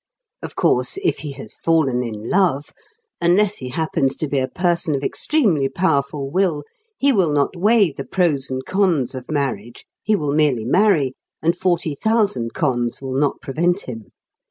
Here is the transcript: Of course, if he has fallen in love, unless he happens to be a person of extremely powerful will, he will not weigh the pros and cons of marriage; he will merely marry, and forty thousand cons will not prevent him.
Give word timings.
Of 0.41 0.55
course, 0.55 0.97
if 1.03 1.19
he 1.19 1.33
has 1.33 1.53
fallen 1.53 2.01
in 2.01 2.27
love, 2.27 2.73
unless 3.21 3.57
he 3.57 3.69
happens 3.69 4.15
to 4.15 4.27
be 4.27 4.39
a 4.39 4.47
person 4.47 4.95
of 4.95 5.03
extremely 5.03 5.69
powerful 5.69 6.27
will, 6.31 6.63
he 6.97 7.11
will 7.13 7.31
not 7.31 7.55
weigh 7.55 7.91
the 7.91 8.03
pros 8.03 8.49
and 8.49 8.65
cons 8.65 9.13
of 9.13 9.29
marriage; 9.29 9.85
he 10.01 10.15
will 10.15 10.33
merely 10.33 10.65
marry, 10.65 11.13
and 11.39 11.55
forty 11.55 11.93
thousand 11.93 12.55
cons 12.55 12.99
will 12.99 13.13
not 13.13 13.41
prevent 13.43 13.81
him. 13.81 14.07